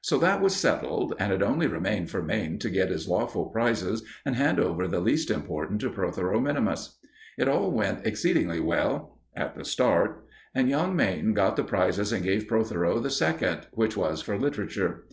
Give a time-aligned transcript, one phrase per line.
[0.00, 4.02] So that was settled, and it only remained for Mayne to get his lawful prizes
[4.24, 6.56] and hand over the least important to Protheroe min.
[7.36, 12.24] It all went exceedingly well at the start and young Mayne got the prizes and
[12.24, 15.04] gave Protheroe the second, which was for literature.